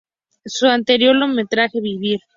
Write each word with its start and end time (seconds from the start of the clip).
Su 0.47 0.65
anterior 0.65 1.15
largometraje, 1.15 1.79
"¡Vivir! 1.79 2.21